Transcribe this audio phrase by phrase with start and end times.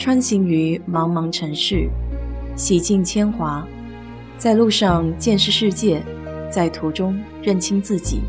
[0.00, 1.86] 穿行于茫茫城市，
[2.56, 3.68] 洗尽铅华，
[4.38, 6.02] 在路上见识世界，
[6.50, 8.22] 在途中认清自己。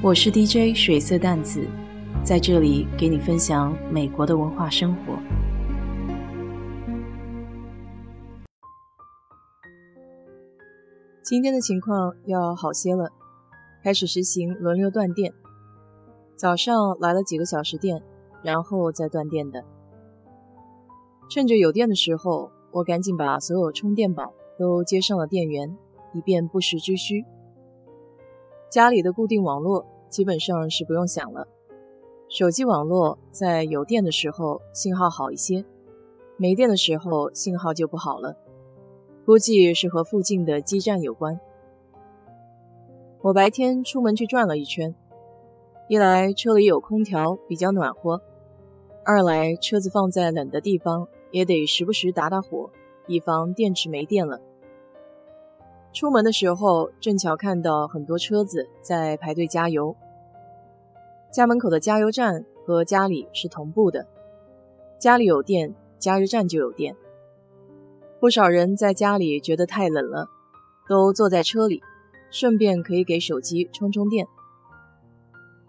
[0.00, 1.66] 我是 DJ 水色淡子，
[2.22, 5.18] 在这里给你分享美国的文化生活。
[11.24, 13.10] 今天的情况要好些了，
[13.82, 15.34] 开始实行轮流断电，
[16.36, 18.00] 早上来了几个小时电，
[18.44, 19.64] 然后再断电的。
[21.28, 25.76] 趁着有电的时候，我赶紧把所有充电宝都接上了电源，
[26.12, 27.24] 以便不时之需。
[28.70, 31.48] 家里的固定网络基本上是不用想了，
[32.28, 35.64] 手机网络在有电的时候信号好一些，
[36.36, 38.36] 没电的时候信号就不好了。
[39.24, 41.40] 估计是和附近的基站有关。
[43.22, 44.94] 我白天出门去转了一圈，
[45.88, 48.20] 一来车里有空调比较暖和，
[49.04, 51.06] 二来车子放在冷的地方。
[51.30, 52.70] 也得时不时打打火，
[53.08, 54.40] 以防电池没电了。
[55.92, 59.96] 出门的时候正巧看到很多车子在排队加油。
[61.32, 64.06] 家门口的加油站和家里是同步的，
[65.00, 66.94] 家里有电，加油站就有电。
[68.20, 70.28] 不少人在家里觉得太冷了，
[70.88, 71.82] 都坐在车里，
[72.30, 74.28] 顺便可以给手机充充电。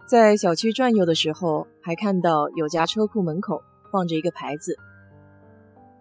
[0.06, 4.76] 在小区转悠的时候，还看到有家车库门口放着一个牌子。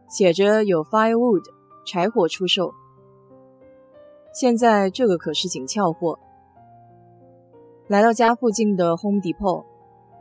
[0.07, 1.43] 写着有 firewood
[1.87, 2.71] 柴火出售，
[4.31, 6.19] 现在这个可是紧俏货。
[7.87, 9.65] 来到家附近的 Home Depot，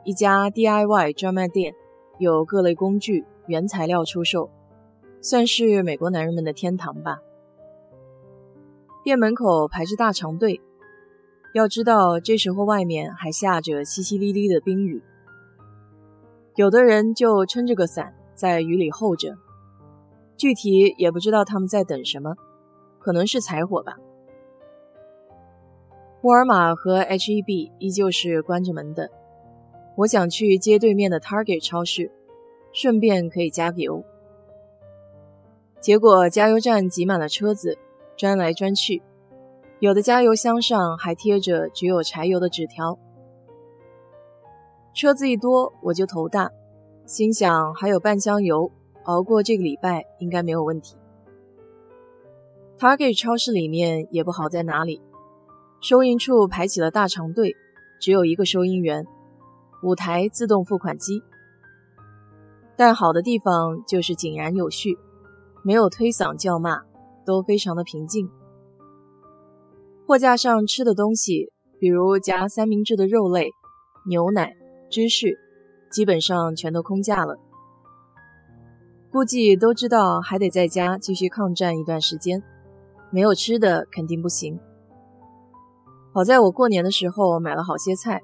[0.04, 1.74] 一家 DIY 专卖店，
[2.16, 4.48] 有各类工具、原材料出售，
[5.20, 7.18] 算是美国男人们的天堂吧。
[9.02, 10.62] 店门口排着大长队，
[11.54, 15.00] 要知道这时候外面还下着淅淅沥沥的冰雨，
[16.56, 19.36] 有的人就撑着个伞在雨里候着。
[20.36, 22.34] 具体也不知道他们在等什么，
[22.98, 23.96] 可能是柴火吧。
[26.22, 29.08] 沃尔玛和 H-E-B 依旧是关着门的。
[29.96, 32.10] 我想去街对面的 Target 超市，
[32.72, 34.04] 顺便可以加个油。
[35.80, 37.78] 结果加油站挤满了车子，
[38.16, 39.00] 钻来钻去，
[39.80, 42.98] 有的加油箱上还贴着只有柴油的纸条。
[44.94, 46.50] 车子一多，我就头大，
[47.04, 48.70] 心想还有半箱油。
[49.04, 50.96] 熬过这个礼拜应该没有问题。
[52.78, 55.02] Target 超市里面也不好在哪里，
[55.82, 57.54] 收银处排起了大长队，
[58.00, 59.06] 只有一个收银员，
[59.82, 61.22] 五台自动付款机。
[62.76, 64.96] 但好的地方就是井然有序，
[65.62, 66.80] 没有推搡叫骂，
[67.26, 68.30] 都非常的平静。
[70.06, 73.50] 货架上吃的东西，比如夹三明治的肉类、
[74.06, 74.52] 牛奶、
[74.90, 75.38] 芝士，
[75.90, 77.38] 基本上全都空架了。
[79.10, 82.42] 估计都知道，还得在家继续抗战一段时间，
[83.10, 84.60] 没有吃的肯定不行。
[86.12, 88.20] 好在我过年的时候买了好些菜，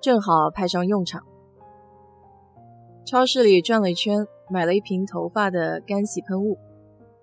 [0.00, 1.24] 正好派上用场。
[3.04, 6.56] 超市里转了一圈，买了一瓶头发的干洗喷雾，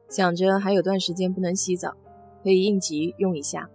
[0.09, 1.93] 想着还有段时间不能洗澡，
[2.43, 3.69] 可以应急用一下。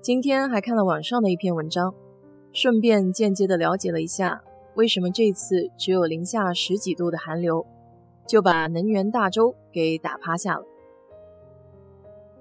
[0.00, 1.94] 今天还看了网上的一篇文章，
[2.52, 4.42] 顺便间接的了解了一下。
[4.74, 7.64] 为什么这次只有零下十几度的寒流，
[8.26, 10.64] 就把能源大洲给打趴下了？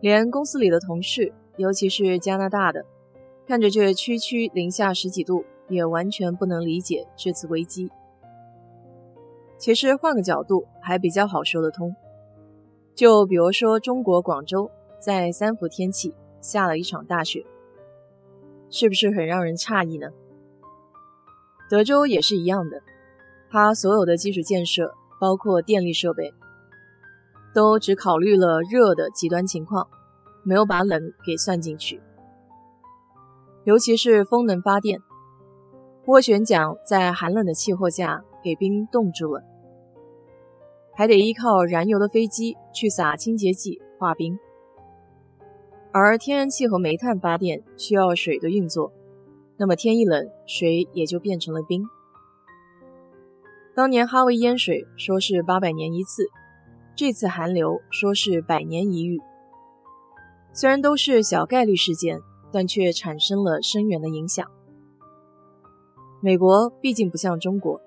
[0.02, 2.86] 连公司里的同事，尤其是加拿大的，
[3.48, 7.90] 看着这区区零下十几度，也完全不能理解这次危机。
[9.58, 11.96] 其实换个角度，还比较好说得通。
[12.96, 17.46] 就比如说中国广州，在三伏天气下了一场大雪，
[18.70, 20.10] 是不是很让人诧异呢？
[21.70, 22.82] 德州也是一样的，
[23.50, 26.32] 它所有的基础建设，包括电力设备，
[27.54, 29.88] 都只考虑了热的极端情况，
[30.44, 32.00] 没有把冷给算进去。
[33.64, 35.00] 尤其是风能发电，
[36.06, 39.42] 涡旋桨在寒冷的气候下给冰冻住了，
[40.94, 44.38] 还得依靠燃油的飞机去撒清洁剂化冰。
[45.92, 48.92] 而天然气和煤炭发电需要水的运作。
[49.56, 51.88] 那么天一冷，水也就变成了冰。
[53.76, 56.26] 当年哈维淹水说是八百年一次，
[56.96, 59.22] 这次寒流说是百年一遇。
[60.52, 62.20] 虽然都是小概率事件，
[62.52, 64.46] 但却产生了深远的影响。
[66.22, 67.80] 美国毕竟不像中国，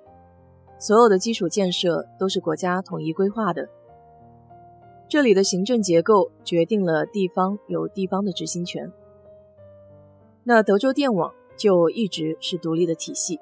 [0.78, 3.68] 所有的基础建设都是国家统一规划的，
[5.08, 8.92] 这里的行政结构决定了地方有地方的执行权。
[10.44, 11.32] 那德州电网。
[11.58, 13.40] 就一直是独立的体系，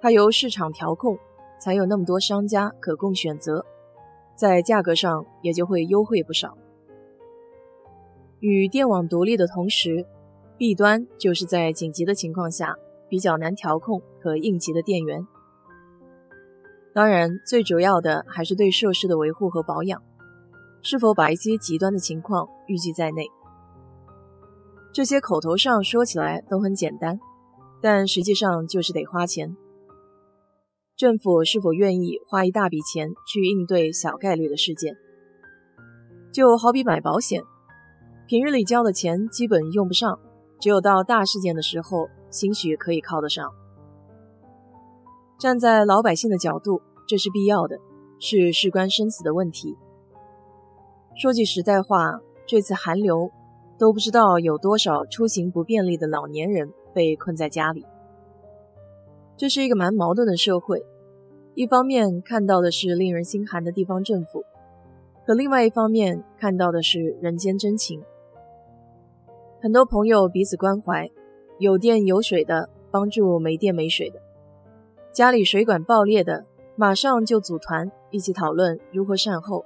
[0.00, 1.18] 它由市场调控，
[1.60, 3.66] 才有那么多商家可供选择，
[4.34, 6.56] 在价格上也就会优惠不少。
[8.40, 10.06] 与电网独立的同时，
[10.56, 12.78] 弊端就是在紧急的情况下
[13.10, 15.26] 比较难调控和应急的电源。
[16.94, 20.02] 当然，最主要的还是对设施的维护和保养，
[20.82, 23.26] 是否把一些极端的情况预计在内。
[24.92, 27.18] 这些口头上说起来都很简单，
[27.80, 29.56] 但实际上就是得花钱。
[30.94, 34.94] 政府是否愿意花一大笔钱去应对小概率的事件？
[36.30, 37.42] 就好比买保险，
[38.26, 40.20] 平日里交的钱基本用不上，
[40.60, 43.50] 只有到大事件的时候，兴许可以靠得上。
[45.42, 47.76] 站在老百姓的角度，这是必要的，
[48.20, 49.76] 是事关生死的问题。
[51.16, 53.28] 说句实在话，这次寒流。
[53.76, 57.84] 都不知道有多少出行不便利的老年人被困在家里。
[59.36, 60.84] 这是一个蛮矛盾的社会，
[61.56, 64.44] 一方面看到的是令人心寒的地方政府，
[65.26, 68.00] 可另外一方面看到的是人间真情。
[69.60, 71.10] 很多朋友彼此关怀，
[71.58, 74.20] 有电有水的帮助没电没水的，
[75.12, 76.44] 家里水管爆裂的
[76.76, 79.64] 马上就组团一起讨论如何善后。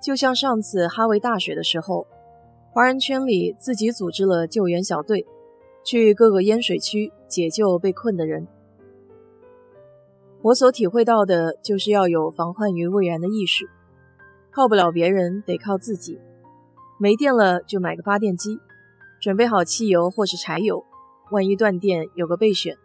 [0.00, 2.06] 就像上次哈维大水的时候。
[2.72, 5.24] 华人圈里自己组织了救援小队，
[5.82, 8.46] 去各个淹水区解救被困的人。
[10.42, 13.70] 我所体会到的就是要有防患于未然的意识，
[14.50, 16.20] 靠不了别人，得靠自己。
[17.00, 18.58] 没电了就买个发电机，
[19.22, 20.84] 准备好汽油或是柴油，
[21.30, 22.76] 万一断电有个备选。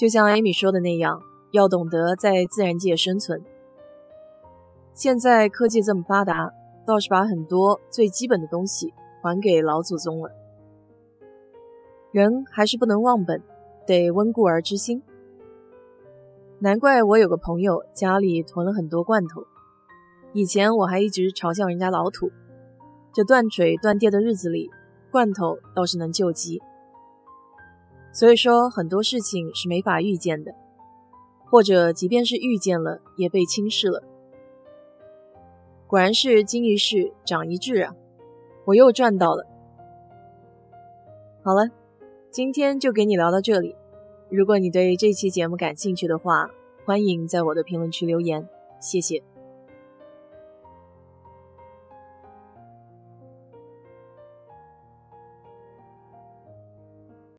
[0.00, 1.20] 就像艾米说的那样，
[1.50, 3.44] 要懂得在自然界生存。
[4.94, 6.54] 现在科技这么发达。
[6.86, 8.92] 倒是把很多最基本的东西
[9.22, 10.30] 还给老祖宗了。
[12.10, 13.42] 人还是不能忘本，
[13.86, 15.00] 得温故而知新。
[16.58, 19.44] 难怪我有个朋友家里囤了很多罐头。
[20.32, 22.32] 以前我还一直嘲笑人家老土，
[23.12, 24.68] 这断水断电的日子里，
[25.12, 26.60] 罐头倒是能救急。
[28.12, 30.52] 所以说很多事情是没法预见的，
[31.48, 34.02] 或者即便是预见了，也被轻视了。
[35.86, 37.94] 果然是经一事长一智啊！
[38.66, 39.46] 我又赚到了。
[41.42, 41.70] 好了，
[42.30, 43.74] 今天就给你聊到这里。
[44.28, 46.50] 如果你对这期节目感兴趣的话，
[46.84, 48.48] 欢迎在我的评论区留言，
[48.80, 49.22] 谢谢。